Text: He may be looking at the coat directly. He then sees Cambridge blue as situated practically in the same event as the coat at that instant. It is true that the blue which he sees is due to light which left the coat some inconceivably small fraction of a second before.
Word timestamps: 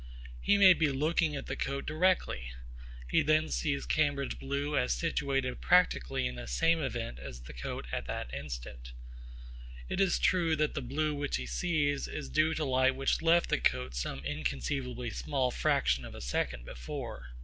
He 0.41 0.57
may 0.57 0.73
be 0.73 0.89
looking 0.89 1.35
at 1.35 1.45
the 1.45 1.55
coat 1.55 1.85
directly. 1.85 2.53
He 3.07 3.21
then 3.21 3.49
sees 3.49 3.85
Cambridge 3.85 4.39
blue 4.39 4.75
as 4.75 4.93
situated 4.93 5.61
practically 5.61 6.25
in 6.25 6.33
the 6.33 6.47
same 6.47 6.81
event 6.81 7.19
as 7.19 7.41
the 7.41 7.53
coat 7.53 7.85
at 7.91 8.07
that 8.07 8.33
instant. 8.33 8.93
It 9.89 10.01
is 10.01 10.17
true 10.17 10.55
that 10.55 10.73
the 10.73 10.81
blue 10.81 11.13
which 11.13 11.35
he 11.35 11.45
sees 11.45 12.07
is 12.07 12.29
due 12.29 12.55
to 12.55 12.65
light 12.65 12.95
which 12.95 13.21
left 13.21 13.49
the 13.51 13.59
coat 13.59 13.93
some 13.93 14.25
inconceivably 14.25 15.11
small 15.11 15.51
fraction 15.51 16.03
of 16.03 16.15
a 16.15 16.21
second 16.21 16.65
before. 16.65 17.33